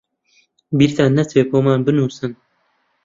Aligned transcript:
بیرتان 0.77 1.09
نەچێت 1.17 1.47
بۆمان 1.51 1.79
بنووسن. 1.85 2.31